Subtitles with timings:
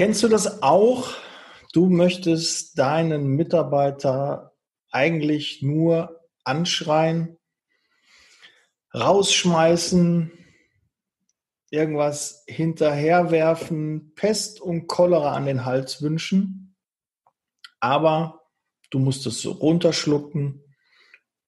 [0.00, 1.10] Kennst du das auch?
[1.74, 4.56] Du möchtest deinen Mitarbeiter
[4.90, 7.36] eigentlich nur anschreien,
[8.94, 10.32] rausschmeißen,
[11.68, 16.78] irgendwas hinterherwerfen, Pest und Cholera an den Hals wünschen,
[17.78, 18.40] aber
[18.88, 20.64] du musst es so runterschlucken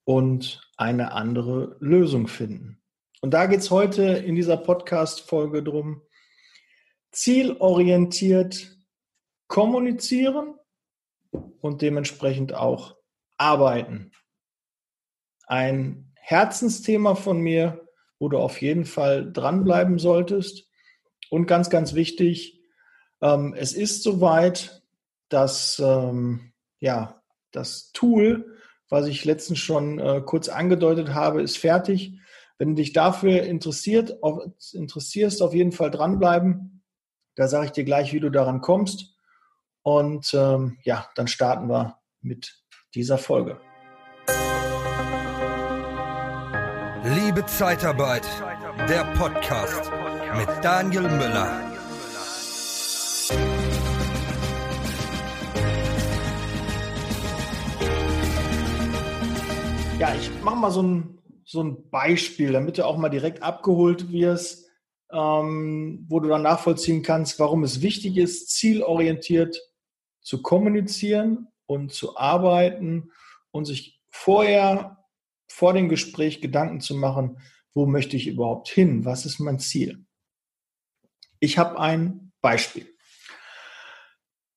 [0.05, 2.83] und eine andere Lösung finden.
[3.23, 6.03] Und da geht es heute in dieser Podcast-Folge drum,
[7.13, 8.77] zielorientiert
[9.47, 10.55] kommunizieren
[11.61, 12.97] und dementsprechend auch
[13.37, 14.13] arbeiten.
[15.47, 17.87] Ein Herzensthema von mir,
[18.19, 20.69] wo du auf jeden Fall dranbleiben solltest.
[21.31, 22.63] Und ganz, ganz wichtig,
[23.21, 24.83] ähm, es ist soweit,
[25.29, 27.23] dass ähm, ja,
[27.53, 28.57] das Tool,
[28.89, 32.19] was ich letztens schon äh, kurz angedeutet habe, ist fertig.
[32.59, 34.43] Wenn du dich dafür interessiert, auf,
[34.73, 36.82] interessierst, auf jeden Fall dranbleiben.
[37.35, 39.17] Da sage ich dir gleich, wie du daran kommst.
[39.83, 42.63] Und ähm, ja, dann starten wir mit
[42.95, 43.59] dieser Folge.
[47.05, 48.29] Liebe Zeitarbeit,
[48.87, 49.91] der Podcast
[50.37, 51.59] mit Daniel Müller.
[59.99, 64.13] Ja, ich mache mal so ein, so ein Beispiel, damit du auch mal direkt abgeholt
[64.13, 64.69] wirst,
[65.13, 69.61] ähm, wo du dann nachvollziehen kannst, warum es wichtig ist, zielorientiert
[70.21, 73.11] zu kommunizieren und zu arbeiten
[73.51, 75.05] und sich vorher
[75.49, 77.39] vor dem Gespräch Gedanken zu machen,
[77.75, 79.05] wo möchte ich überhaupt hin?
[79.05, 80.05] Was ist mein Ziel?
[81.41, 82.87] Ich habe ein Beispiel.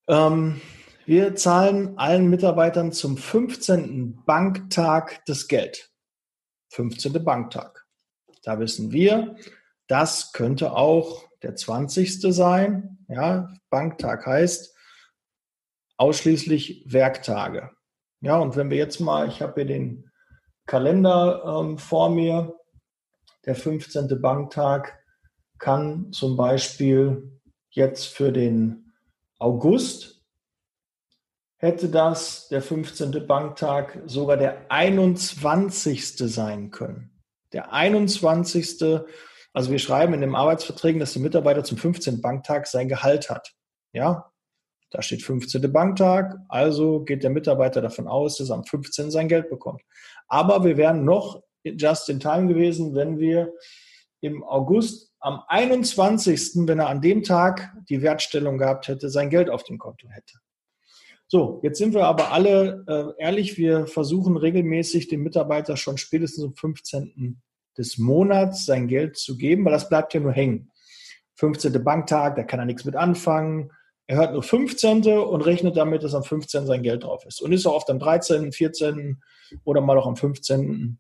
[0.07, 0.61] Ähm,
[1.05, 4.23] wir zahlen allen Mitarbeitern zum 15.
[4.25, 5.91] Banktag das Geld.
[6.69, 7.23] 15.
[7.23, 7.85] Banktag.
[8.43, 9.35] Da wissen wir,
[9.87, 12.21] das könnte auch der 20.
[12.33, 13.05] sein.
[13.07, 14.75] Ja, Banktag heißt
[15.97, 17.71] ausschließlich Werktage.
[18.21, 20.11] Ja, und wenn wir jetzt mal, ich habe hier den
[20.65, 22.55] Kalender ähm, vor mir.
[23.45, 24.19] Der 15.
[24.21, 24.99] Banktag
[25.59, 27.39] kann zum Beispiel
[27.69, 28.91] jetzt für den
[29.37, 30.15] August
[31.57, 33.25] hätte das der 15.
[33.27, 36.17] Banktag sogar der 21.
[36.17, 37.11] sein können.
[37.53, 39.03] Der 21.
[39.55, 42.19] Also wir schreiben in den Arbeitsverträgen, dass der Mitarbeiter zum 15.
[42.19, 43.53] Banktag sein Gehalt hat.
[43.93, 44.29] Ja,
[44.91, 45.71] da steht 15.
[45.71, 49.11] Banktag, also geht der Mitarbeiter davon aus, dass er am 15.
[49.11, 49.81] sein Geld bekommt.
[50.27, 53.53] Aber wir wären noch just in time gewesen, wenn wir
[54.19, 59.49] im August am 21., wenn er an dem Tag die Wertstellung gehabt hätte, sein Geld
[59.49, 60.33] auf dem Konto hätte.
[61.27, 66.43] So, jetzt sind wir aber alle äh, ehrlich, wir versuchen regelmäßig dem Mitarbeiter schon spätestens
[66.43, 67.41] am 15.
[67.77, 70.71] des Monats sein Geld zu geben, weil das bleibt ja nur hängen.
[71.35, 71.83] 15.
[71.83, 73.71] Banktag, da kann er nichts mit anfangen.
[74.07, 75.07] Er hört nur 15.
[75.07, 76.65] und rechnet damit, dass am 15.
[76.65, 77.41] sein Geld drauf ist.
[77.41, 79.21] Und ist auch oft am 13., 14.
[79.63, 80.99] oder mal auch am 15.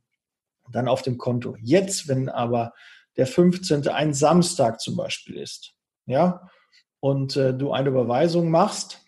[0.71, 1.55] dann auf dem Konto.
[1.61, 2.73] Jetzt, wenn aber
[3.15, 3.87] der 15.
[3.87, 5.73] ein Samstag zum Beispiel ist,
[6.05, 6.49] ja,
[6.99, 9.05] und äh, du eine Überweisung machst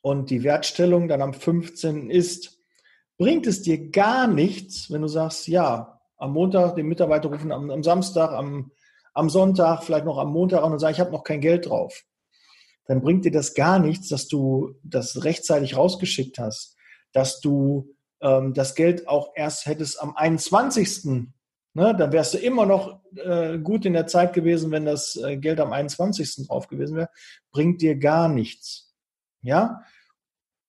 [0.00, 2.08] und die Wertstellung dann am 15.
[2.08, 2.58] ist,
[3.18, 7.70] bringt es dir gar nichts, wenn du sagst, ja, am Montag den Mitarbeiter rufen, am,
[7.70, 8.70] am Samstag, am,
[9.14, 12.04] am Sonntag, vielleicht noch am Montag an und sagen, ich habe noch kein Geld drauf
[12.90, 16.76] dann bringt dir das gar nichts, dass du das rechtzeitig rausgeschickt hast,
[17.12, 21.28] dass du ähm, das Geld auch erst hättest am 21.
[21.72, 25.36] Ne, dann wärst du immer noch äh, gut in der Zeit gewesen, wenn das äh,
[25.36, 26.48] Geld am 21.
[26.48, 27.10] drauf gewesen wäre.
[27.52, 28.92] Bringt dir gar nichts.
[29.40, 29.84] Ja?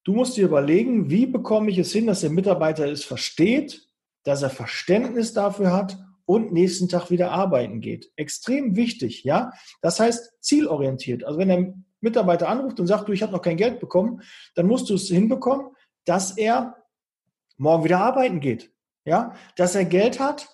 [0.04, 3.88] Du musst dir überlegen, wie bekomme ich es hin, dass der Mitarbeiter es versteht,
[4.24, 8.12] dass er Verständnis dafür hat und nächsten Tag wieder arbeiten geht.
[8.16, 9.52] Extrem wichtig, ja.
[9.82, 11.24] Das heißt zielorientiert.
[11.24, 14.22] Also wenn der Mitarbeiter anruft und sagt, du, ich habe noch kein Geld bekommen,
[14.56, 15.68] dann musst du es hinbekommen,
[16.06, 16.78] dass er
[17.58, 18.72] morgen wieder arbeiten geht.
[19.04, 20.48] Ja, dass er Geld hat,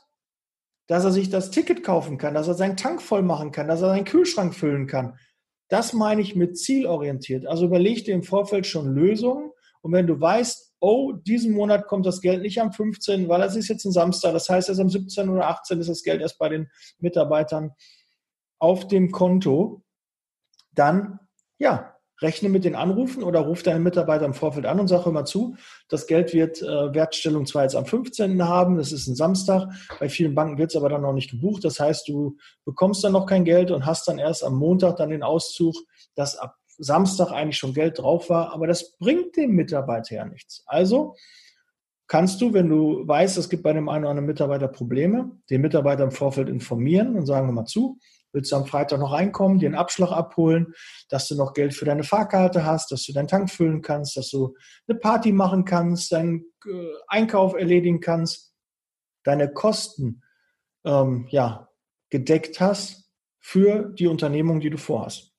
[0.87, 3.81] dass er sich das Ticket kaufen kann, dass er seinen Tank voll machen kann, dass
[3.81, 5.19] er seinen Kühlschrank füllen kann.
[5.67, 7.45] Das meine ich mit zielorientiert.
[7.45, 9.51] Also überleg dir im Vorfeld schon Lösungen.
[9.81, 13.55] Und wenn du weißt, oh, diesen Monat kommt das Geld nicht am 15., weil es
[13.55, 15.29] ist jetzt ein Samstag, das heißt, erst am 17.
[15.29, 15.79] oder 18.
[15.79, 16.69] ist das Geld erst bei den
[16.99, 17.71] Mitarbeitern
[18.59, 19.83] auf dem Konto,
[20.71, 21.19] dann
[21.59, 25.25] ja, rechne mit den Anrufen oder ruf deinen Mitarbeiter im Vorfeld an und sage immer
[25.25, 25.55] zu,
[25.87, 28.43] das Geld wird äh, Wertstellung zwar jetzt am 15.
[28.43, 29.67] haben, das ist ein Samstag,
[29.99, 33.13] bei vielen Banken wird es aber dann noch nicht gebucht, das heißt, du bekommst dann
[33.13, 35.75] noch kein Geld und hast dann erst am Montag dann den Auszug,
[36.15, 40.63] dass ab Samstag eigentlich schon Geld drauf war, aber das bringt dem Mitarbeiter ja nichts.
[40.65, 41.15] Also
[42.07, 45.61] kannst du, wenn du weißt, es gibt bei dem einen oder anderen Mitarbeiter Probleme, den
[45.61, 47.99] Mitarbeiter im Vorfeld informieren und sagen, wir mal zu,
[48.33, 50.73] Willst du am Freitag noch reinkommen, dir einen Abschlag abholen,
[51.09, 54.29] dass du noch Geld für deine Fahrkarte hast, dass du deinen Tank füllen kannst, dass
[54.29, 54.55] du
[54.87, 58.53] eine Party machen kannst, deinen äh, Einkauf erledigen kannst,
[59.23, 60.21] deine Kosten
[60.85, 61.69] ähm, ja,
[62.09, 63.09] gedeckt hast
[63.39, 65.33] für die Unternehmung, die du vorhast.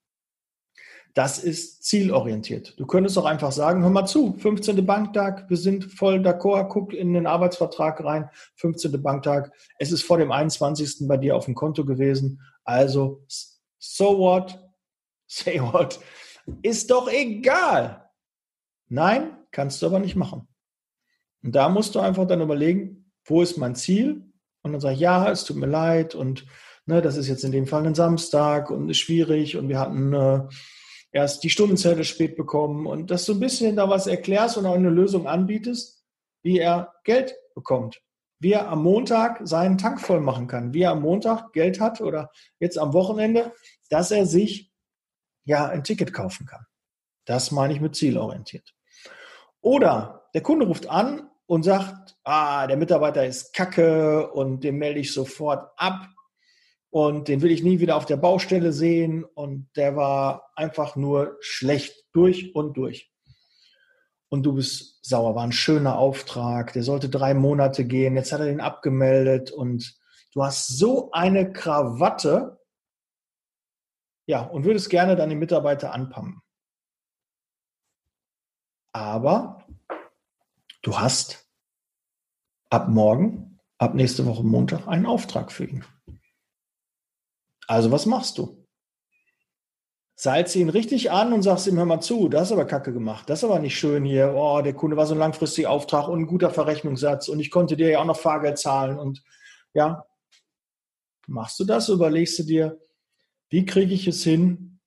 [1.15, 2.79] Das ist zielorientiert.
[2.79, 4.85] Du könntest auch einfach sagen, hör mal zu, 15.
[4.87, 9.03] Banktag, wir sind voll d'accord, guck in den Arbeitsvertrag rein, 15.
[9.03, 11.09] Banktag, es ist vor dem 21.
[11.09, 13.25] bei dir auf dem Konto gewesen, also
[13.79, 14.59] so what,
[15.27, 15.99] say what,
[16.63, 18.09] ist doch egal.
[18.89, 20.49] Nein, kannst du aber nicht machen.
[21.43, 24.25] Und da musst du einfach dann überlegen, wo ist mein Ziel?
[24.63, 26.47] Und dann sag ich, ja, es tut mir leid und
[26.87, 30.13] ne, das ist jetzt in dem Fall ein Samstag und ist schwierig und wir hatten
[30.13, 30.41] äh,
[31.13, 34.75] erst die Stundenzelle spät bekommen und dass du ein bisschen da was erklärst und auch
[34.75, 36.05] eine Lösung anbietest,
[36.43, 38.01] wie er Geld bekommt.
[38.41, 42.01] Wie er am Montag seinen Tank voll machen kann, wie er am Montag Geld hat
[42.01, 43.53] oder jetzt am Wochenende,
[43.91, 44.73] dass er sich
[45.45, 46.65] ja ein Ticket kaufen kann.
[47.25, 48.75] Das meine ich mit zielorientiert.
[49.61, 55.01] Oder der Kunde ruft an und sagt, ah, der Mitarbeiter ist kacke und den melde
[55.01, 56.09] ich sofort ab
[56.99, 61.37] und den will ich nie wieder auf der Baustelle sehen und der war einfach nur
[61.39, 63.13] schlecht durch und durch.
[64.31, 68.41] Und du bist sauer, war ein schöner Auftrag, der sollte drei Monate gehen, jetzt hat
[68.41, 69.97] er den abgemeldet und
[70.35, 72.59] du hast so eine Krawatte,
[74.27, 76.43] ja, und würdest gerne deine Mitarbeiter anpumpen.
[78.93, 79.65] Aber
[80.83, 81.49] du hast
[82.71, 85.85] ab morgen, ab nächste Woche Montag einen Auftrag für ihn.
[87.69, 88.65] Also was machst du?
[90.17, 93.31] Salze ihn richtig an und sagst ihm, hör mal zu, das ist aber kacke gemacht,
[93.31, 96.19] das ist aber nicht schön hier, oh, der Kunde war so ein langfristiger Auftrag und
[96.19, 99.23] ein guter Verrechnungssatz und ich konnte dir ja auch noch Fahrgeld zahlen und
[99.75, 100.05] ja,
[101.29, 102.81] machst du das, überlegst du dir,
[103.49, 104.81] wie kriege ich es hin,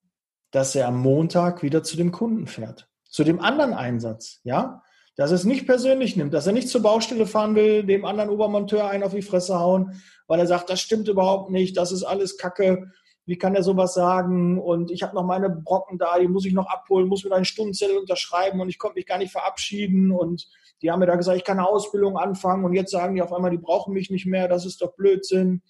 [0.49, 4.83] dass er am Montag wieder zu dem Kunden fährt, zu dem anderen Einsatz, ja,
[5.15, 8.29] dass er es nicht persönlich nimmt, dass er nicht zur Baustelle fahren will, dem anderen
[8.29, 12.03] Obermonteur einen auf die Fresse hauen, weil er sagt, das stimmt überhaupt nicht, das ist
[12.03, 12.91] alles Kacke,
[13.25, 14.59] wie kann er sowas sagen?
[14.59, 17.45] Und ich habe noch meine Brocken da, die muss ich noch abholen, muss mir einen
[17.45, 20.11] Stundenzettel unterschreiben und ich konnte mich gar nicht verabschieden.
[20.11, 20.49] Und
[20.81, 23.31] die haben mir da gesagt, ich kann eine Ausbildung anfangen und jetzt sagen die auf
[23.31, 25.61] einmal, die brauchen mich nicht mehr, das ist doch Blödsinn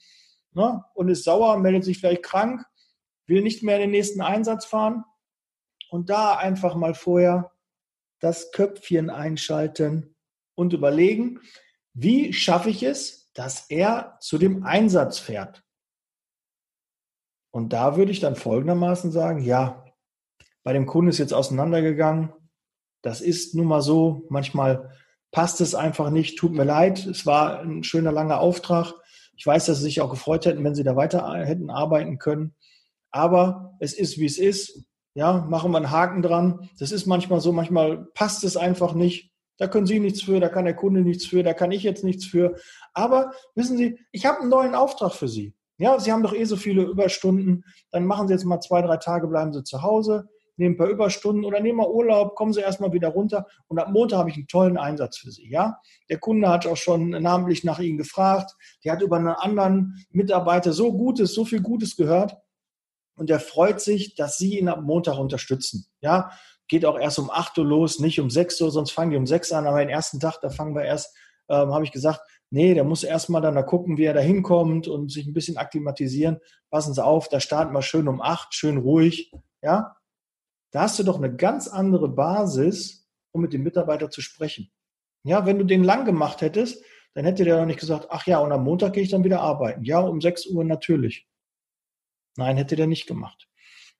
[0.53, 0.83] ne?
[0.93, 2.63] und ist sauer, meldet sich vielleicht krank,
[3.27, 5.03] will nicht mehr in den nächsten Einsatz fahren.
[5.89, 7.51] Und da einfach mal vorher
[8.21, 10.15] das Köpfchen einschalten
[10.55, 11.41] und überlegen,
[11.93, 15.63] wie schaffe ich es, dass er zu dem Einsatz fährt.
[17.53, 19.83] Und da würde ich dann folgendermaßen sagen, ja,
[20.63, 22.31] bei dem Kunden ist jetzt auseinandergegangen.
[23.01, 24.25] Das ist nun mal so.
[24.29, 24.95] Manchmal
[25.31, 26.37] passt es einfach nicht.
[26.37, 27.05] Tut mir leid.
[27.05, 28.93] Es war ein schöner langer Auftrag.
[29.35, 32.55] Ich weiß, dass Sie sich auch gefreut hätten, wenn Sie da weiter hätten arbeiten können.
[33.09, 34.85] Aber es ist, wie es ist.
[35.13, 36.69] Ja, machen wir einen Haken dran.
[36.79, 39.31] Das ist manchmal so, manchmal passt es einfach nicht.
[39.57, 42.03] Da können Sie nichts für, da kann der Kunde nichts für, da kann ich jetzt
[42.03, 42.55] nichts für.
[42.93, 45.53] Aber wissen Sie, ich habe einen neuen Auftrag für Sie.
[45.77, 47.65] Ja, Sie haben doch eh so viele Überstunden.
[47.91, 50.87] Dann machen Sie jetzt mal zwei, drei Tage, bleiben Sie zu Hause, nehmen ein paar
[50.87, 53.45] Überstunden oder nehmen mal Urlaub, kommen Sie erstmal wieder runter.
[53.67, 55.49] Und ab Montag habe ich einen tollen Einsatz für Sie.
[55.49, 55.77] Ja,
[56.09, 58.55] der Kunde hat auch schon namentlich nach Ihnen gefragt.
[58.85, 62.37] Der hat über einen anderen Mitarbeiter so Gutes, so viel Gutes gehört
[63.15, 65.85] und er freut sich, dass Sie ihn am Montag unterstützen.
[66.01, 66.31] Ja,
[66.67, 69.27] geht auch erst um 8 Uhr los, nicht um 6 Uhr, sonst fangen die um
[69.27, 71.15] 6 an, aber den ersten Tag, da fangen wir erst,
[71.49, 74.87] ähm, habe ich gesagt, nee, der muss erstmal dann da gucken, wie er da hinkommt
[74.87, 76.39] und sich ein bisschen akklimatisieren.
[76.69, 79.95] Passen Sie auf, da starten wir schön um 8, schön ruhig, ja.
[80.71, 84.71] Da hast du doch eine ganz andere Basis, um mit dem Mitarbeiter zu sprechen.
[85.23, 88.39] Ja, wenn du den lang gemacht hättest, dann hätte der doch nicht gesagt, ach ja,
[88.39, 89.83] und am Montag gehe ich dann wieder arbeiten.
[89.83, 91.27] Ja, um 6 Uhr natürlich.
[92.37, 93.47] Nein, hätte der nicht gemacht.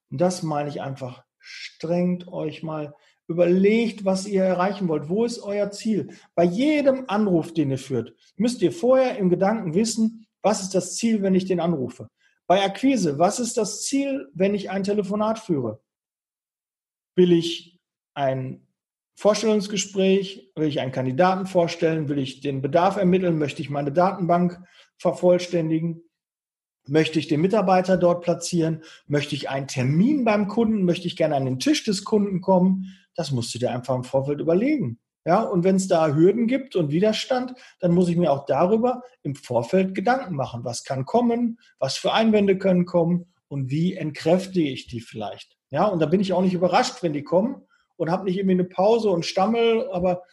[0.10, 1.24] Und das meine ich einfach.
[1.40, 2.94] Strengt euch mal,
[3.32, 5.10] überlegt, was ihr erreichen wollt.
[5.10, 6.10] Wo ist euer Ziel?
[6.36, 10.96] Bei jedem Anruf, den ihr führt, müsst ihr vorher im Gedanken wissen, was ist das
[10.96, 12.10] Ziel, wenn ich den anrufe?
[12.46, 15.82] Bei Akquise, was ist das Ziel, wenn ich ein Telefonat führe?
[17.16, 17.80] Will ich
[18.14, 18.68] ein
[19.16, 20.52] Vorstellungsgespräch?
[20.56, 22.10] Will ich einen Kandidaten vorstellen?
[22.10, 23.38] Will ich den Bedarf ermitteln?
[23.38, 24.60] Möchte ich meine Datenbank
[24.98, 26.02] vervollständigen?
[26.88, 28.84] Möchte ich den Mitarbeiter dort platzieren?
[29.08, 30.84] Möchte ich einen Termin beim Kunden?
[30.84, 32.98] Möchte ich gerne an den Tisch des Kunden kommen?
[33.16, 35.00] Das musst du dir einfach im Vorfeld überlegen.
[35.24, 39.04] Ja, und wenn es da Hürden gibt und Widerstand, dann muss ich mir auch darüber
[39.22, 40.64] im Vorfeld Gedanken machen.
[40.64, 41.60] Was kann kommen?
[41.78, 43.32] Was für Einwände können kommen?
[43.48, 45.58] Und wie entkräfte ich die vielleicht?
[45.70, 47.62] Ja, und da bin ich auch nicht überrascht, wenn die kommen
[47.98, 50.24] und habe nicht irgendwie eine Pause und Stammel, aber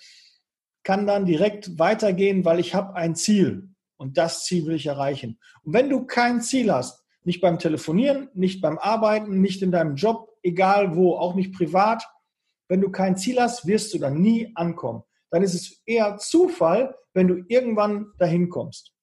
[0.84, 3.67] kann dann direkt weitergehen, weil ich habe ein Ziel.
[3.98, 5.38] Und das Ziel will ich erreichen.
[5.62, 9.96] Und wenn du kein Ziel hast, nicht beim Telefonieren, nicht beim Arbeiten, nicht in deinem
[9.96, 12.02] Job, egal wo, auch nicht privat.
[12.68, 15.02] Wenn du kein Ziel hast, wirst du dann nie ankommen.
[15.30, 18.94] Dann ist es eher Zufall, wenn du irgendwann dahin kommst.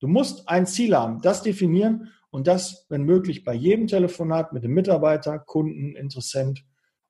[0.00, 4.64] Du musst ein Ziel haben, das definieren und das, wenn möglich, bei jedem Telefonat mit
[4.64, 6.64] dem Mitarbeiter, Kunden, Interessent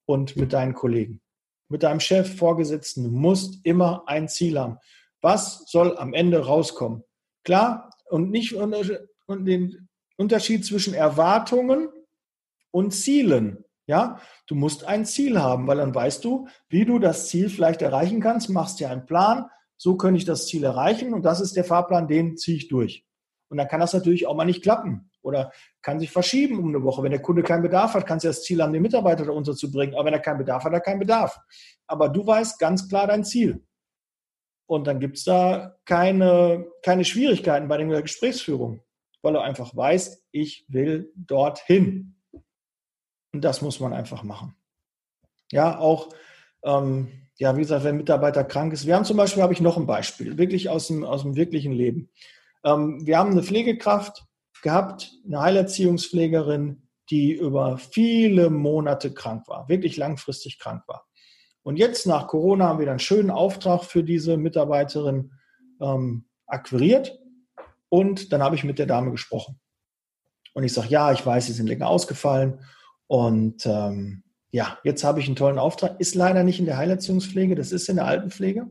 [0.05, 1.21] und mit deinen Kollegen.
[1.69, 4.79] Mit deinem Chef, Vorgesetzten, du musst immer ein Ziel haben.
[5.27, 7.03] Was soll am Ende rauskommen?
[7.43, 11.89] Klar, und nicht und den Unterschied zwischen Erwartungen
[12.71, 13.65] und Zielen.
[13.89, 17.83] Ja, du musst ein Ziel haben, weil dann weißt du, wie du das Ziel vielleicht
[17.83, 21.57] erreichen kannst, machst dir einen Plan, so könnte ich das Ziel erreichen und das ist
[21.57, 23.05] der Fahrplan, den ziehe ich durch.
[23.49, 25.51] Und dann kann das natürlich auch mal nicht klappen oder
[25.83, 27.03] kann sich verschieben um eine Woche.
[27.03, 29.97] Wenn der Kunde keinen Bedarf hat, kannst du das Ziel haben, den Mitarbeiter da unterzubringen.
[29.97, 31.37] Aber wenn er keinen Bedarf hat, hat er keinen Bedarf.
[31.89, 33.67] Aber du weißt ganz klar dein Ziel.
[34.67, 38.83] Und dann gibt es da keine, keine Schwierigkeiten bei der Gesprächsführung,
[39.23, 42.17] weil du einfach weißt, ich will dorthin.
[43.33, 44.57] Und das muss man einfach machen.
[45.53, 46.09] Ja, auch,
[46.65, 48.87] ähm, ja, wie gesagt, wenn ein Mitarbeiter krank ist.
[48.87, 51.73] Wir haben zum Beispiel, habe ich noch ein Beispiel, wirklich aus dem, aus dem wirklichen
[51.73, 52.11] Leben.
[52.65, 54.25] Ähm, wir haben eine Pflegekraft
[54.63, 61.07] gehabt, eine Heilerziehungspflegerin, die über viele Monate krank war, wirklich langfristig krank war.
[61.67, 65.33] Und jetzt nach Corona haben wir einen schönen Auftrag für diese Mitarbeiterin
[65.81, 67.19] ähm, akquiriert.
[67.89, 69.59] Und dann habe ich mit der Dame gesprochen.
[70.55, 72.61] Und ich sage, ja, ich weiß, Sie sind länger ausgefallen.
[73.09, 75.99] Und ähm, ja, jetzt habe ich einen tollen Auftrag.
[75.99, 78.71] Ist leider nicht in der Heilerziehungspflege, das ist in der Altenpflege.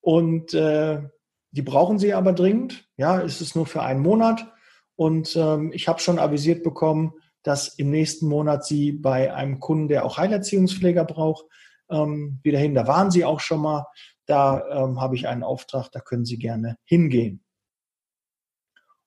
[0.00, 1.02] Und äh,
[1.50, 2.88] die brauchen Sie aber dringend.
[2.96, 4.50] Ja, ist es nur für einen Monat.
[4.96, 9.88] Und ähm, ich habe schon avisiert bekommen, dass im nächsten Monat Sie bei einem Kunden,
[9.88, 11.44] der auch Heilerziehungspfleger braucht,
[11.90, 12.74] ähm, wieder hin.
[12.74, 13.86] Da waren sie auch schon mal.
[14.26, 17.44] Da ähm, habe ich einen Auftrag, da können Sie gerne hingehen.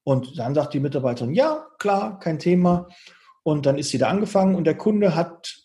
[0.03, 2.87] Und dann sagt die Mitarbeiterin, ja, klar, kein Thema.
[3.43, 5.55] Und dann ist sie da angefangen und der Kunde hat,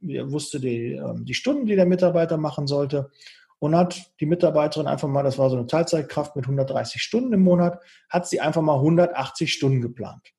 [0.00, 3.10] wusste die, ähm, die Stunden, die der Mitarbeiter machen sollte
[3.58, 7.42] und hat die Mitarbeiterin einfach mal, das war so eine Teilzeitkraft mit 130 Stunden im
[7.42, 10.34] Monat, hat sie einfach mal 180 Stunden geplant.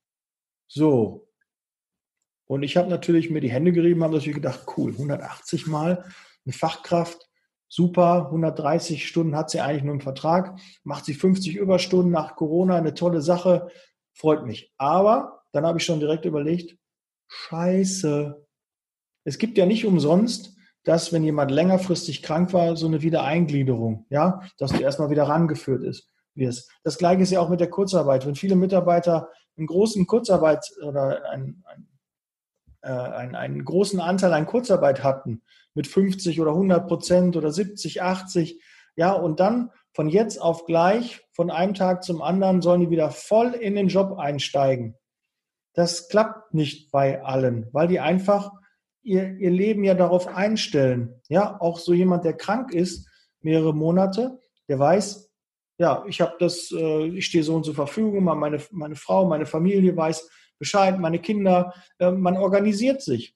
[0.68, 1.28] So,
[2.48, 6.06] und ich habe natürlich mir die Hände gerieben, habe natürlich gedacht, cool, 180 Mal
[6.46, 7.28] eine Fachkraft,
[7.68, 12.76] super, 130 Stunden hat sie eigentlich nur im Vertrag, macht sie 50 Überstunden nach Corona,
[12.76, 13.70] eine tolle Sache,
[14.14, 14.74] freut mich.
[14.78, 16.78] Aber dann habe ich schon direkt überlegt,
[17.28, 18.46] scheiße,
[19.24, 24.42] es gibt ja nicht umsonst, dass wenn jemand längerfristig krank war, so eine Wiedereingliederung, ja,
[24.60, 26.72] dass du erstmal wieder rangeführt ist, wirst.
[26.84, 28.28] Das gleiche ist ja auch mit der Kurzarbeit.
[28.28, 31.88] Wenn viele Mitarbeiter einen großen Kurzarbeit oder ein, ein
[32.86, 35.42] äh, einen, einen großen Anteil an Kurzarbeit hatten,
[35.74, 38.62] mit 50 oder 100 Prozent oder 70, 80,
[38.96, 43.12] ja, und dann von jetzt auf gleich, von einem Tag zum anderen, sollen die wieder
[43.12, 44.96] voll in den Job einsteigen.
[45.74, 48.52] Das klappt nicht bei allen, weil die einfach
[49.04, 51.22] ihr, ihr Leben ja darauf einstellen.
[51.28, 53.08] Ja, auch so jemand, der krank ist,
[53.42, 55.30] mehrere Monate, der weiß,
[55.78, 59.46] ja, ich habe das, äh, ich stehe so und zur Verfügung, meine, meine Frau, meine
[59.46, 63.36] Familie weiß, Bescheid, meine Kinder, äh, man organisiert sich.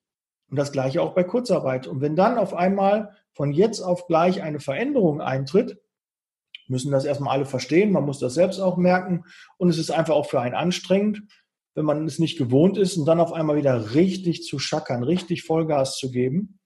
[0.49, 1.87] Und das gleiche auch bei Kurzarbeit.
[1.87, 5.79] Und wenn dann auf einmal von jetzt auf gleich eine Veränderung eintritt,
[6.67, 9.25] müssen das erstmal alle verstehen, man muss das selbst auch merken
[9.57, 11.23] und es ist einfach auch für einen anstrengend,
[11.75, 15.43] wenn man es nicht gewohnt ist und dann auf einmal wieder richtig zu schackern, richtig
[15.43, 16.59] Vollgas zu geben.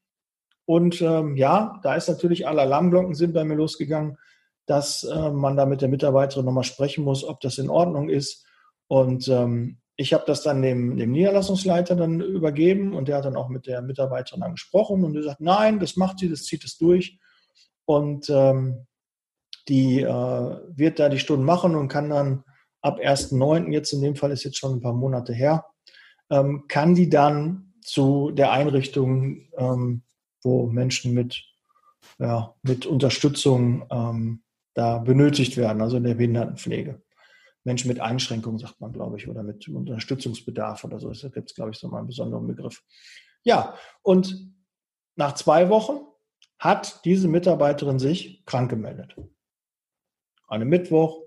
[0.65, 4.17] Und ähm, ja, da ist natürlich alle Alarmglocken sind bei mir losgegangen,
[4.65, 8.45] dass äh, man da mit der Mitarbeiterin nochmal sprechen muss, ob das in Ordnung ist.
[8.87, 13.35] Und ähm, ich habe das dann dem, dem Niederlassungsleiter dann übergeben und der hat dann
[13.35, 16.77] auch mit der Mitarbeiterin dann gesprochen und gesagt, nein, das macht sie, das zieht es
[16.77, 17.19] durch.
[17.85, 18.87] Und ähm,
[19.67, 22.43] die äh, wird da die Stunden machen und kann dann
[22.81, 25.65] ab 1.9., jetzt in dem Fall ist jetzt schon ein paar Monate her,
[26.29, 30.03] ähm, kann die dann zu der Einrichtung, ähm,
[30.41, 31.43] wo Menschen mit,
[32.19, 37.01] ja, mit Unterstützung ähm, da benötigt werden, also in der Behindertenpflege.
[37.63, 41.11] Menschen mit Einschränkungen, sagt man, glaube ich, oder mit Unterstützungsbedarf oder so.
[41.11, 42.83] Da gibt es, glaube ich, so mal einen besonderen Begriff.
[43.43, 44.53] Ja, und
[45.15, 45.99] nach zwei Wochen
[46.59, 49.15] hat diese Mitarbeiterin sich krank gemeldet.
[50.47, 51.21] An einem Mittwoch.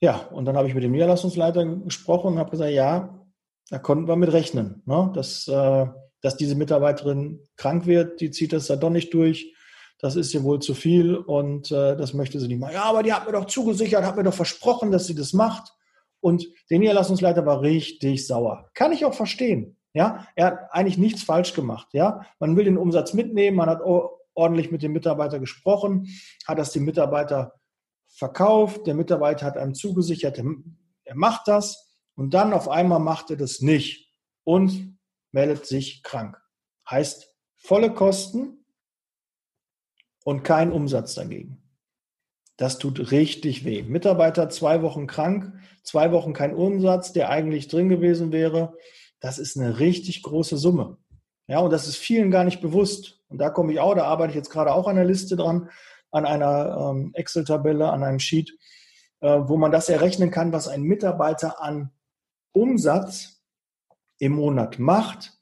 [0.00, 3.22] Ja, und dann habe ich mit dem Niederlassungsleiter gesprochen und habe gesagt, ja,
[3.70, 5.10] da konnten wir mit rechnen, ne?
[5.14, 5.86] dass, äh,
[6.20, 9.51] dass diese Mitarbeiterin krank wird, die zieht das da doch nicht durch
[10.02, 12.74] das ist ihr wohl zu viel und äh, das möchte sie nicht machen.
[12.74, 15.72] Ja, aber die hat mir doch zugesichert, hat mir doch versprochen, dass sie das macht.
[16.20, 18.68] Und der Niederlassungsleiter war richtig sauer.
[18.74, 19.76] Kann ich auch verstehen.
[19.94, 21.88] Ja, er hat eigentlich nichts falsch gemacht.
[21.92, 23.80] Ja, man will den Umsatz mitnehmen, man hat
[24.34, 26.08] ordentlich mit dem Mitarbeiter gesprochen,
[26.48, 27.54] hat das dem Mitarbeiter
[28.08, 33.36] verkauft, der Mitarbeiter hat einem zugesichert, er macht das Und dann auf einmal macht er
[33.36, 34.10] das nicht
[34.42, 34.98] und
[35.30, 36.40] meldet sich krank.
[36.90, 38.61] Heißt volle Kosten
[40.24, 41.62] und kein Umsatz dagegen.
[42.56, 43.82] Das tut richtig weh.
[43.82, 45.52] Mitarbeiter zwei Wochen krank,
[45.82, 48.76] zwei Wochen kein Umsatz, der eigentlich drin gewesen wäre.
[49.20, 50.98] Das ist eine richtig große Summe.
[51.48, 53.20] Ja, und das ist vielen gar nicht bewusst.
[53.28, 55.70] Und da komme ich auch, da arbeite ich jetzt gerade auch an der Liste dran,
[56.10, 58.56] an einer ähm, Excel-Tabelle, an einem Sheet,
[59.20, 61.90] äh, wo man das errechnen kann, was ein Mitarbeiter an
[62.52, 63.42] Umsatz
[64.18, 65.32] im Monat macht,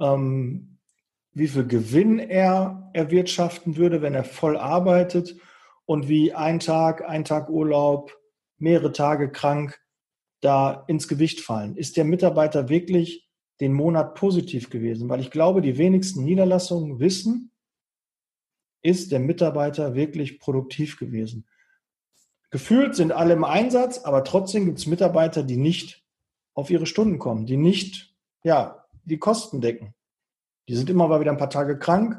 [0.00, 0.75] ähm,
[1.36, 5.36] wie viel Gewinn er erwirtschaften würde, wenn er voll arbeitet
[5.84, 8.16] und wie ein Tag, ein Tag Urlaub,
[8.56, 9.78] mehrere Tage krank
[10.40, 11.76] da ins Gewicht fallen.
[11.76, 13.28] Ist der Mitarbeiter wirklich
[13.60, 15.10] den Monat positiv gewesen?
[15.10, 17.52] Weil ich glaube, die wenigsten Niederlassungen wissen,
[18.80, 21.46] ist der Mitarbeiter wirklich produktiv gewesen.
[22.48, 26.02] Gefühlt sind alle im Einsatz, aber trotzdem gibt es Mitarbeiter, die nicht
[26.54, 29.95] auf ihre Stunden kommen, die nicht, ja, die Kosten decken.
[30.68, 32.16] Die sind immer mal wieder ein paar Tage krank,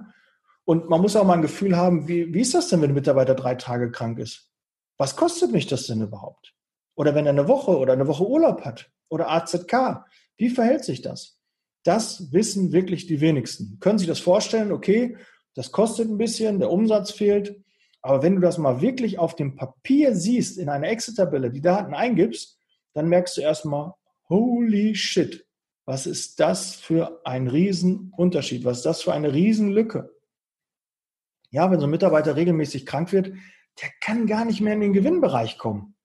[0.67, 2.93] und man muss auch mal ein Gefühl haben, wie, wie ist das denn, wenn ein
[2.93, 4.51] Mitarbeiter drei Tage krank ist?
[4.97, 6.53] Was kostet mich das denn überhaupt?
[6.95, 10.03] Oder wenn er eine Woche oder eine Woche Urlaub hat oder AZK,
[10.35, 11.39] wie verhält sich das?
[11.83, 13.77] Das wissen wirklich die wenigsten.
[13.79, 14.73] Können Sie das vorstellen?
[14.73, 15.15] Okay,
[15.55, 17.63] das kostet ein bisschen, der Umsatz fehlt.
[18.01, 21.93] Aber wenn du das mal wirklich auf dem Papier siehst, in einer Excel-Tabelle, die Daten
[21.93, 22.59] eingibst,
[22.93, 23.93] dann merkst du erstmal,
[24.27, 25.46] holy shit,
[25.87, 28.65] was ist das für ein Riesenunterschied?
[28.65, 30.13] Was ist das für eine Riesenlücke?
[31.49, 33.27] Ja, wenn so ein Mitarbeiter regelmäßig krank wird,
[33.81, 35.95] der kann gar nicht mehr in den Gewinnbereich kommen.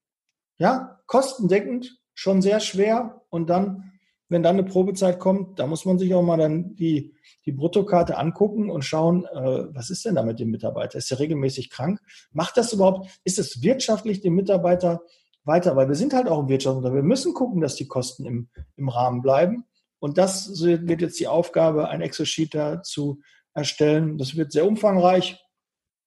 [0.57, 3.93] Ja, kostendeckend schon sehr schwer und dann,
[4.29, 8.17] wenn dann eine Probezeit kommt, da muss man sich auch mal dann die, die Bruttokarte
[8.17, 10.99] angucken und schauen, äh, was ist denn da mit dem Mitarbeiter?
[10.99, 12.01] Ist er regelmäßig krank?
[12.31, 15.03] Macht das überhaupt, ist es wirtschaftlich dem Mitarbeiter
[15.43, 15.75] weiter?
[15.75, 17.03] Weil wir sind halt auch im Wirtschaftsunternehmen.
[17.03, 19.65] Wir müssen gucken, dass die Kosten im, im Rahmen bleiben.
[20.03, 23.21] Und das wird jetzt die Aufgabe, ein Excel-Sheet zu
[23.55, 24.19] erstellen.
[24.19, 25.41] Das wird sehr umfangreich,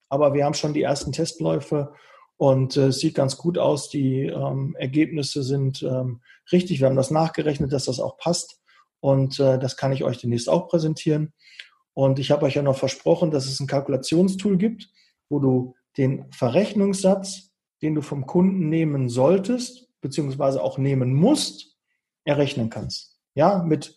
[0.10, 1.94] aber wir haben schon die ersten Testläufe
[2.36, 3.90] und äh, sieht ganz gut aus.
[3.90, 6.82] Die ähm, Ergebnisse sind ähm, richtig.
[6.82, 8.60] Wir haben das nachgerechnet, dass das auch passt
[9.00, 11.32] und äh, das kann ich euch demnächst auch präsentieren.
[11.94, 14.90] Und ich habe euch ja noch versprochen, dass es ein Kalkulationstool gibt,
[15.30, 21.78] wo du den Verrechnungssatz, den du vom Kunden nehmen solltest, beziehungsweise auch nehmen musst,
[22.26, 23.15] errechnen kannst.
[23.36, 23.96] Ja, mit,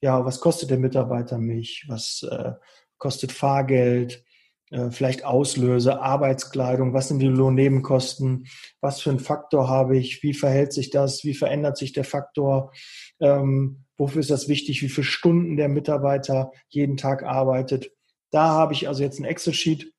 [0.00, 1.84] ja, was kostet der Mitarbeiter mich?
[1.88, 2.52] Was äh,
[2.98, 4.24] kostet Fahrgeld,
[4.70, 8.46] äh, vielleicht Auslöse, Arbeitskleidung, was sind die Lohnnebenkosten,
[8.80, 12.72] was für einen Faktor habe ich, wie verhält sich das, wie verändert sich der Faktor,
[13.20, 17.90] ähm, wofür ist das wichtig, wie viele Stunden der Mitarbeiter jeden Tag arbeitet.
[18.30, 19.92] Da habe ich also jetzt ein Excel-Sheet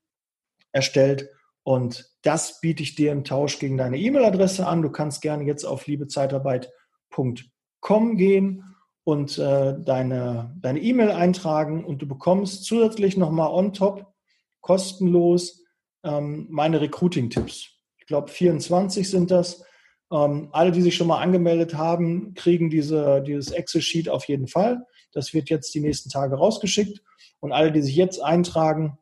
[0.72, 1.30] erstellt
[1.63, 4.82] und das biete ich dir im Tausch gegen deine E-Mail-Adresse an.
[4.82, 8.73] Du kannst gerne jetzt auf liebezeitarbeit.com gehen
[9.04, 14.13] und äh, deine deine E-Mail eintragen und du bekommst zusätzlich nochmal on top
[14.62, 15.63] kostenlos
[16.04, 17.70] ähm, meine Recruiting-Tipps.
[17.98, 19.63] Ich glaube 24 sind das.
[20.12, 24.86] Ähm, alle, die sich schon mal angemeldet haben, kriegen diese, dieses Excel-Sheet auf jeden Fall.
[25.12, 27.02] Das wird jetzt die nächsten Tage rausgeschickt.
[27.39, 28.98] Und alle, die sich jetzt eintragen,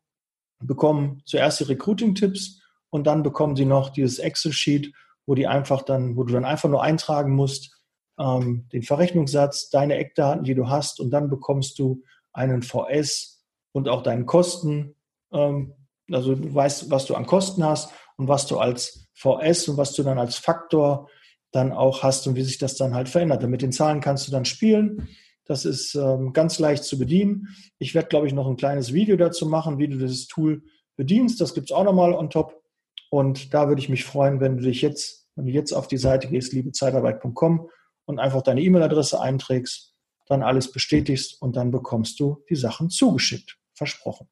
[0.59, 4.93] bekommen zuerst die Recruiting-Tipps und dann bekommen sie noch dieses Excel-Sheet,
[5.25, 7.80] wo die einfach dann, wo du dann einfach nur eintragen musst,
[8.21, 12.03] ähm, den Verrechnungssatz, deine Eckdaten, die du hast, und dann bekommst du
[12.33, 14.95] einen VS und auch deinen Kosten.
[15.33, 15.73] Ähm,
[16.11, 19.93] also du weißt, was du an Kosten hast und was du als VS und was
[19.93, 21.09] du dann als Faktor
[21.51, 23.45] dann auch hast und wie sich das dann halt verändert.
[23.47, 25.09] Mit den Zahlen kannst du dann spielen.
[25.45, 27.47] Das ist ähm, ganz leicht zu bedienen.
[27.77, 30.63] Ich werde, glaube ich, noch ein kleines Video dazu machen, wie du dieses Tool
[30.95, 31.41] bedienst.
[31.41, 32.61] Das gibt es auch nochmal on top.
[33.09, 35.97] Und da würde ich mich freuen, wenn du dich jetzt, wenn du jetzt auf die
[35.97, 37.69] Seite gehst, liebezeitarbeit.com
[38.11, 39.95] und einfach deine E-Mail-Adresse einträgst,
[40.27, 43.57] dann alles bestätigst und dann bekommst du die Sachen zugeschickt.
[43.73, 44.29] Versprochen.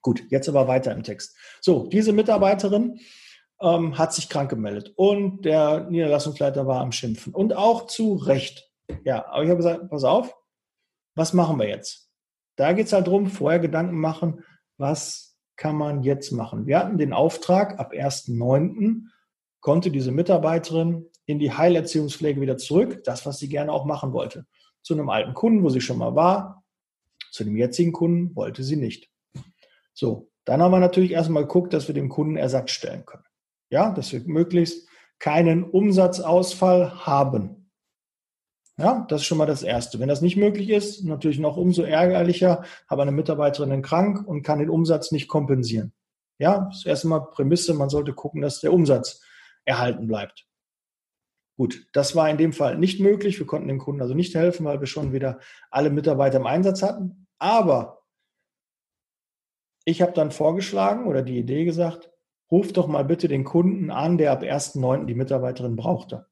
[0.00, 1.36] Gut, jetzt aber weiter im Text.
[1.60, 2.98] So, diese Mitarbeiterin
[3.60, 8.70] ähm, hat sich krank gemeldet und der Niederlassungsleiter war am Schimpfen und auch zu Recht.
[9.04, 10.34] Ja, aber ich habe gesagt, pass auf,
[11.14, 12.10] was machen wir jetzt?
[12.56, 14.44] Da geht es halt darum, vorher Gedanken machen,
[14.78, 16.66] was kann man jetzt machen?
[16.66, 19.02] Wir hatten den Auftrag, ab 1.9.
[19.60, 24.46] konnte diese Mitarbeiterin in die Heilerziehungspflege wieder zurück, das, was sie gerne auch machen wollte.
[24.82, 26.64] Zu einem alten Kunden, wo sie schon mal war,
[27.30, 29.10] zu dem jetzigen Kunden wollte sie nicht.
[29.94, 33.24] So, dann haben wir natürlich erstmal geguckt, dass wir dem Kunden Ersatz stellen können.
[33.70, 37.70] Ja, dass wir möglichst keinen Umsatzausfall haben.
[38.76, 40.00] Ja, das ist schon mal das Erste.
[40.00, 44.58] Wenn das nicht möglich ist, natürlich noch umso ärgerlicher, habe eine Mitarbeiterin krank und kann
[44.58, 45.92] den Umsatz nicht kompensieren.
[46.38, 49.22] Ja, das ist erstmal Prämisse, man sollte gucken, dass der Umsatz
[49.64, 50.46] erhalten bleibt.
[51.56, 53.38] Gut, das war in dem Fall nicht möglich.
[53.38, 55.38] Wir konnten dem Kunden also nicht helfen, weil wir schon wieder
[55.70, 57.26] alle Mitarbeiter im Einsatz hatten.
[57.38, 58.02] Aber
[59.84, 62.10] ich habe dann vorgeschlagen oder die Idee gesagt,
[62.50, 65.06] ruf doch mal bitte den Kunden an, der ab 1.9.
[65.06, 66.26] die Mitarbeiterin brauchte.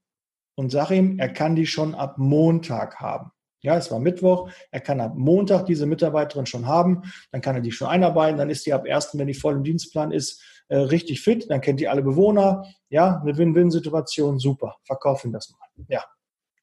[0.54, 3.30] Und sag ihm, er kann die schon ab Montag haben.
[3.62, 4.50] Ja, es war Mittwoch.
[4.70, 7.02] Er kann ab Montag diese Mitarbeiterin schon haben.
[7.30, 8.38] Dann kann er die schon einarbeiten.
[8.38, 11.50] Dann ist die ab 1., wenn die voll im Dienstplan ist, äh, richtig fit.
[11.50, 12.64] Dann kennt die alle Bewohner.
[12.88, 14.38] Ja, eine Win-Win-Situation.
[14.38, 14.76] Super.
[14.85, 15.85] Verkauf ihm das mal.
[15.88, 16.04] Ja.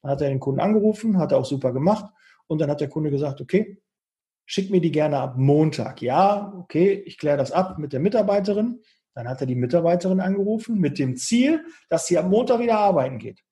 [0.02, 2.06] Dann hat er den Kunden angerufen, hat er auch super gemacht.
[2.46, 3.80] Und dann hat der Kunde gesagt, okay,
[4.46, 6.00] schick mir die gerne ab Montag.
[6.00, 8.80] Ja, okay, ich kläre das ab mit der Mitarbeiterin.
[9.14, 13.18] Dann hat er die Mitarbeiterin angerufen mit dem Ziel, dass sie am Montag wieder arbeiten
[13.18, 13.42] geht.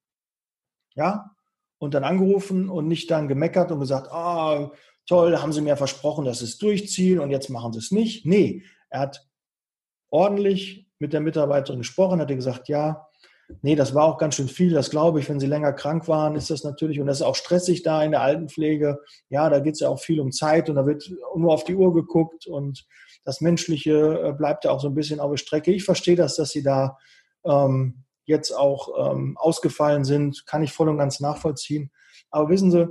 [0.94, 1.36] Ja,
[1.78, 4.72] und dann angerufen und nicht dann gemeckert und gesagt, ah, oh,
[5.06, 8.24] toll, haben Sie mir versprochen, dass Sie es durchziehen und jetzt machen Sie es nicht.
[8.24, 9.25] Nee, er hat
[10.16, 13.06] ordentlich mit der Mitarbeiterin gesprochen, hat gesagt, ja,
[13.60, 16.36] nee, das war auch ganz schön viel, das glaube ich, wenn Sie länger krank waren,
[16.36, 18.98] ist das natürlich, und das ist auch stressig da in der Altenpflege,
[19.28, 21.74] ja, da geht es ja auch viel um Zeit und da wird nur auf die
[21.74, 22.86] Uhr geguckt und
[23.24, 25.72] das Menschliche äh, bleibt ja auch so ein bisschen auf der Strecke.
[25.72, 26.96] Ich verstehe das, dass Sie da
[27.44, 31.90] ähm, jetzt auch ähm, ausgefallen sind, kann ich voll und ganz nachvollziehen.
[32.30, 32.88] Aber wissen Sie,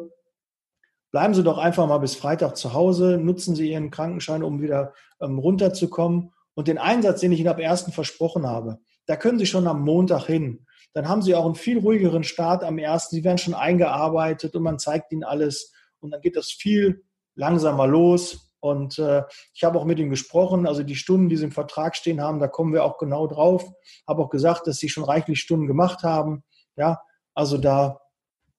[1.11, 4.93] bleiben Sie doch einfach mal bis Freitag zu Hause, nutzen Sie Ihren Krankenschein, um wieder
[5.19, 6.31] ähm, runterzukommen.
[6.55, 9.83] Und den Einsatz, den ich Ihnen ab ersten versprochen habe, da können Sie schon am
[9.83, 10.65] Montag hin.
[10.93, 13.15] Dann haben Sie auch einen viel ruhigeren Start am ersten.
[13.15, 15.73] Sie werden schon eingearbeitet und man zeigt Ihnen alles.
[15.99, 17.03] Und dann geht das viel
[17.35, 18.51] langsamer los.
[18.65, 19.21] Und äh,
[19.53, 22.39] ich habe auch mit ihm gesprochen, also die Stunden, die sie im Vertrag stehen haben,
[22.39, 23.63] da kommen wir auch genau drauf.
[24.07, 26.43] Habe auch gesagt, dass sie schon reichlich Stunden gemacht haben.
[26.75, 26.99] Ja,
[27.35, 27.99] also da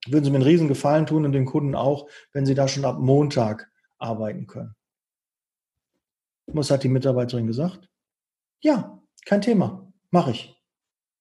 [0.06, 2.84] würden sie mir einen riesen Gefallen tun und den Kunden auch, wenn sie da schon
[2.84, 4.75] ab Montag arbeiten können.
[6.46, 7.88] Was hat die Mitarbeiterin gesagt?
[8.60, 10.56] Ja, kein Thema, mache ich.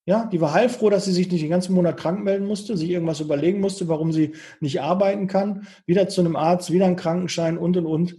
[0.08, 2.92] Ja, die war heilfroh, dass sie sich nicht den ganzen Monat krank melden musste, sich
[2.92, 5.68] irgendwas überlegen musste, warum sie nicht arbeiten kann.
[5.88, 8.18] Wieder zu einem Arzt, wieder einen Krankenschein und und und.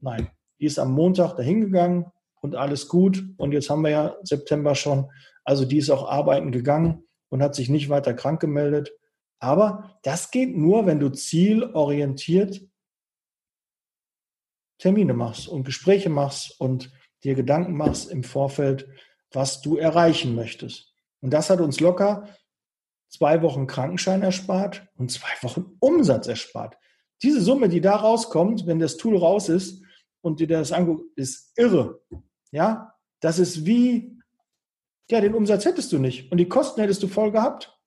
[0.00, 2.06] Nein, die ist am Montag dahin gegangen
[2.40, 3.22] und alles gut.
[3.36, 5.10] Und jetzt haben wir ja September schon.
[5.44, 8.92] Also die ist auch arbeiten gegangen und hat sich nicht weiter krank gemeldet.
[9.38, 12.62] Aber das geht nur, wenn du zielorientiert
[14.78, 16.92] Termine machst und Gespräche machst und
[17.24, 18.88] dir Gedanken machst im Vorfeld,
[19.32, 20.94] was du erreichen möchtest.
[21.20, 22.28] Und das hat uns locker
[23.08, 26.76] zwei Wochen Krankenschein erspart und zwei Wochen Umsatz erspart.
[27.22, 29.82] Diese Summe, die da rauskommt, wenn das Tool raus ist,
[30.26, 32.00] und dir das anguckt, ist irre.
[32.50, 34.18] Ja, das ist wie,
[35.08, 37.78] ja, den Umsatz hättest du nicht und die Kosten hättest du voll gehabt.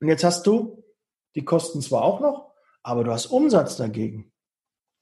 [0.00, 0.82] Und jetzt hast du
[1.36, 2.52] die Kosten zwar auch noch,
[2.82, 4.32] aber du hast Umsatz dagegen.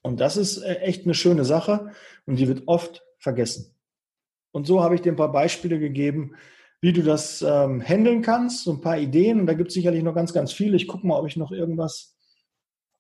[0.03, 1.93] Und das ist äh, echt eine schöne Sache
[2.27, 3.75] und die wird oft vergessen.
[4.53, 6.35] Und so habe ich dir ein paar Beispiele gegeben,
[6.81, 9.41] wie du das ähm, handeln kannst, so ein paar Ideen.
[9.41, 10.77] Und da gibt es sicherlich noch ganz, ganz viele.
[10.77, 12.17] Ich gucke mal, ob ich noch irgendwas,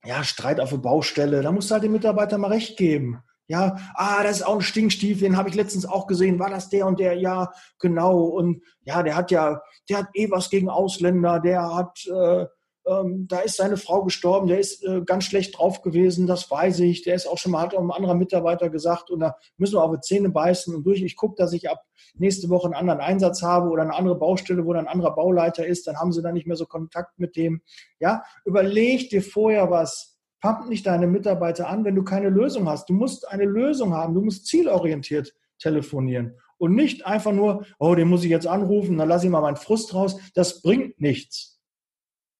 [0.05, 3.23] ja, Streit auf der Baustelle, da musst du halt den Mitarbeitern mal recht geben.
[3.51, 6.39] Ja, ah, das ist auch ein Stinkstiefel, den habe ich letztens auch gesehen.
[6.39, 7.15] War das der und der?
[7.15, 8.25] Ja, genau.
[8.25, 11.41] Und ja, der hat ja, der hat eh was gegen Ausländer.
[11.41, 12.47] Der hat, äh,
[12.89, 14.47] ähm, da ist seine Frau gestorben.
[14.49, 16.27] Der ist äh, ganz schlecht drauf gewesen.
[16.27, 17.03] Das weiß ich.
[17.03, 19.11] Der ist auch schon mal, hat auch ein anderer Mitarbeiter gesagt.
[19.11, 21.03] Und da müssen wir die Zähne beißen und durch.
[21.03, 24.65] Ich gucke, dass ich ab nächste Woche einen anderen Einsatz habe oder eine andere Baustelle,
[24.65, 25.87] wo dann ein anderer Bauleiter ist.
[25.87, 27.63] Dann haben sie dann nicht mehr so Kontakt mit dem.
[28.01, 32.89] Ja, überleg dir vorher was Pump nicht deine Mitarbeiter an, wenn du keine Lösung hast.
[32.89, 34.15] Du musst eine Lösung haben.
[34.15, 39.09] Du musst zielorientiert telefonieren und nicht einfach nur, oh, den muss ich jetzt anrufen, dann
[39.09, 40.19] lasse ich mal meinen Frust raus.
[40.35, 41.58] Das bringt nichts.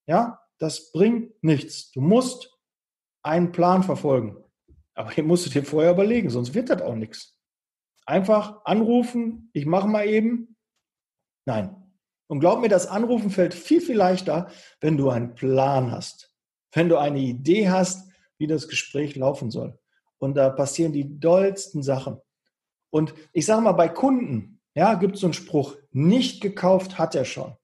[0.09, 1.91] Ja, das bringt nichts.
[1.91, 2.57] Du musst
[3.23, 4.43] einen Plan verfolgen.
[4.95, 7.37] Aber den musst du dir vorher überlegen, sonst wird das auch nichts.
[8.05, 10.57] Einfach anrufen, ich mache mal eben.
[11.45, 11.75] Nein.
[12.27, 16.29] Und glaub mir, das Anrufen fällt viel, viel leichter, wenn du einen Plan hast
[16.71, 19.77] wenn du eine Idee hast, wie das Gespräch laufen soll.
[20.17, 22.19] Und da passieren die dollsten Sachen.
[22.89, 27.15] Und ich sage mal, bei Kunden, ja, gibt es so einen Spruch, nicht gekauft hat
[27.15, 27.55] er schon.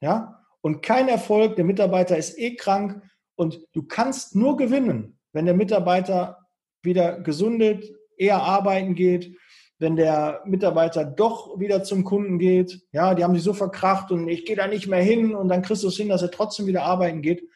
[0.00, 3.02] Ja, und kein Erfolg, der Mitarbeiter ist eh krank.
[3.36, 6.38] Und du kannst nur gewinnen, wenn der Mitarbeiter
[6.82, 7.84] wieder gesundet,
[8.16, 9.36] eher arbeiten geht,
[9.78, 14.28] wenn der Mitarbeiter doch wieder zum Kunden geht, ja, die haben sich so verkracht und
[14.28, 16.66] ich gehe da nicht mehr hin und dann kriegst du es hin, dass er trotzdem
[16.66, 17.48] wieder arbeiten geht.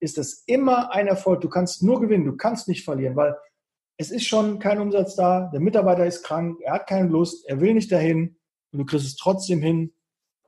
[0.00, 1.40] Ist es immer ein Erfolg.
[1.40, 3.36] Du kannst nur gewinnen, du kannst nicht verlieren, weil
[3.96, 7.60] es ist schon kein Umsatz da, der Mitarbeiter ist krank, er hat keine Lust, er
[7.60, 8.36] will nicht dahin.
[8.72, 9.92] Und du kriegst es trotzdem hin,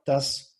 [0.05, 0.50] das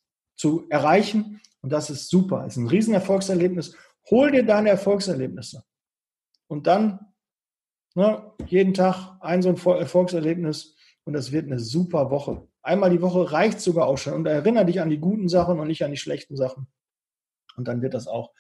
[0.41, 3.75] zu erreichen und das ist super, ist ein Riesenerfolgserlebnis.
[4.10, 5.63] Hol dir deine Erfolgserlebnisse
[6.47, 6.99] und dann
[7.93, 12.47] ne, jeden Tag ein so ein Erfolgserlebnis und das wird eine super Woche.
[12.63, 15.67] Einmal die Woche reicht sogar auch schon und erinnere dich an die guten Sachen und
[15.67, 16.67] nicht an die schlechten Sachen.
[17.56, 18.32] Und dann wird das auch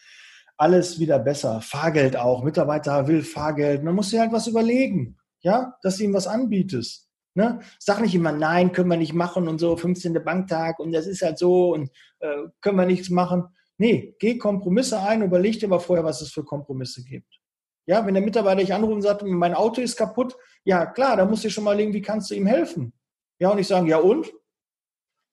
[0.57, 1.61] alles wieder besser.
[1.61, 2.43] Fahrgeld auch.
[2.43, 3.83] Mitarbeiter will Fahrgeld.
[3.83, 7.10] Man muss sich halt was überlegen, ja, dass du ihm was anbietest.
[7.33, 7.61] Ne?
[7.79, 10.13] Sag nicht immer, nein, können wir nicht machen und so, 15.
[10.23, 11.89] Banktag und das ist halt so und
[12.19, 13.45] äh, können wir nichts machen.
[13.77, 17.39] Nee, geh Kompromisse ein, überleg dir aber vorher, was es für Kompromisse gibt.
[17.87, 21.25] Ja, wenn der Mitarbeiter dich anruft und sagt, mein Auto ist kaputt, ja klar, da
[21.25, 22.93] musst du schon mal legen, wie kannst du ihm helfen?
[23.39, 24.31] Ja, und ich sage, ja und?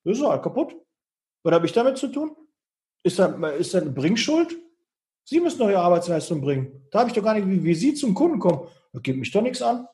[0.04, 0.74] Das ist halt kaputt.
[1.42, 2.34] Was habe ich damit zu tun?
[3.02, 4.56] Ist das, ist das eine Bringschuld?
[5.24, 6.86] Sie müssen doch Ihre Arbeitsleistung bringen.
[6.90, 8.66] Da habe ich doch gar nicht, wie, wie Sie zum Kunden kommen.
[8.92, 9.86] Das geht mich doch nichts an.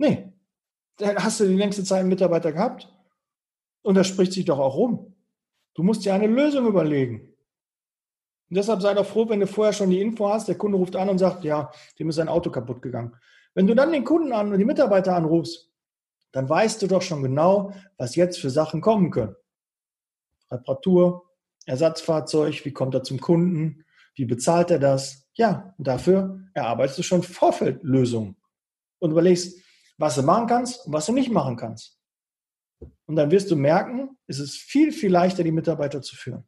[0.00, 0.32] Nee.
[0.96, 2.88] Dann hast du die längste Zeit einen Mitarbeiter gehabt.
[3.82, 5.14] Und das spricht sich doch auch rum.
[5.74, 7.20] Du musst dir eine Lösung überlegen.
[8.48, 10.96] Und deshalb sei doch froh, wenn du vorher schon die Info hast, der Kunde ruft
[10.96, 13.14] an und sagt, ja, dem ist sein Auto kaputt gegangen.
[13.54, 15.70] Wenn du dann den Kunden an und die Mitarbeiter anrufst,
[16.32, 19.36] dann weißt du doch schon genau, was jetzt für Sachen kommen können.
[20.50, 21.30] Reparatur,
[21.66, 23.84] Ersatzfahrzeug, wie kommt er zum Kunden,
[24.14, 25.28] wie bezahlt er das?
[25.34, 28.36] Ja, und dafür erarbeitest du schon Vorfeldlösungen
[28.98, 29.60] und überlegst,
[30.00, 31.98] was du machen kannst und was du nicht machen kannst.
[33.06, 36.44] Und dann wirst du merken, es ist viel, viel leichter, die Mitarbeiter zu führen.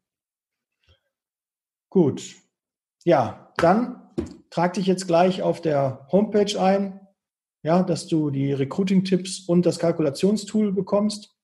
[1.90, 2.36] Gut.
[3.04, 4.10] Ja, dann
[4.48, 7.00] trag dich jetzt gleich auf der Homepage ein,
[7.62, 11.36] ja, dass du die Recruiting-Tipps und das Kalkulationstool bekommst.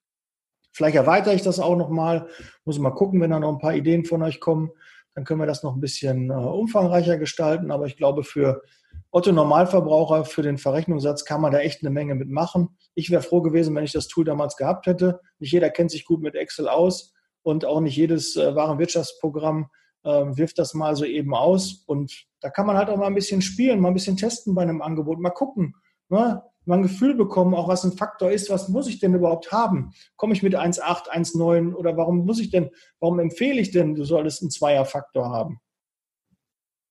[0.73, 2.29] Vielleicht erweitere ich das auch nochmal.
[2.64, 4.71] Muss mal gucken, wenn da noch ein paar Ideen von euch kommen.
[5.14, 7.71] Dann können wir das noch ein bisschen äh, umfangreicher gestalten.
[7.71, 8.62] Aber ich glaube, für
[9.11, 12.77] Otto Normalverbraucher, für den Verrechnungssatz kann man da echt eine Menge mitmachen.
[12.94, 15.21] Ich wäre froh gewesen, wenn ich das Tool damals gehabt hätte.
[15.38, 19.71] Nicht jeder kennt sich gut mit Excel aus und auch nicht jedes äh, Warenwirtschaftsprogramm
[20.05, 21.85] äh, wirft das mal so eben aus.
[21.87, 24.62] Und da kann man halt auch mal ein bisschen spielen, mal ein bisschen testen bei
[24.62, 25.75] einem Angebot, mal gucken,
[26.11, 26.42] ne?
[26.66, 29.94] mal ein Gefühl bekommen, auch was ein Faktor ist, was muss ich denn überhaupt haben?
[30.16, 32.68] Komme ich mit 1,8, 1,9 oder warum muss ich denn,
[33.01, 35.61] warum empfehle ich denn, du solltest einen Zweierfaktor haben?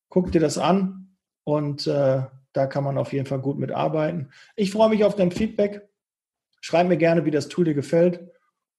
[0.09, 1.06] Guck dir das an
[1.47, 4.31] und äh, da kann man auf jeden Fall gut mitarbeiten.
[4.55, 5.87] Ich freue mich auf dein Feedback.
[6.59, 8.31] Schreib mir gerne, wie das Tool dir gefällt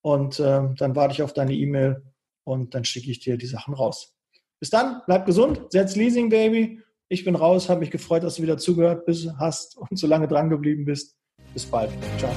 [0.02, 2.02] und äh, dann warte ich auf deine E-Mail
[2.44, 4.14] und dann schicke ich dir die Sachen raus.
[4.60, 8.42] Bis dann, bleib gesund, setz Leasing Baby ich bin raus, habe mich gefreut, dass du
[8.42, 11.16] wieder zugehört bist, hast und so lange dran geblieben bist.
[11.54, 11.90] Bis bald.
[12.18, 12.30] Ciao.